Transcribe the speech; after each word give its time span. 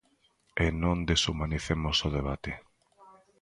E 0.63 0.67
non 0.83 0.97
deshumanicemos 1.09 1.97
o 2.07 2.09
debate. 2.17 2.51